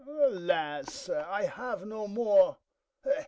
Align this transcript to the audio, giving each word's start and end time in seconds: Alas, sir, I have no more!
Alas, 0.07 0.91
sir, 0.91 1.23
I 1.29 1.43
have 1.45 1.85
no 1.85 2.07
more! 2.07 2.57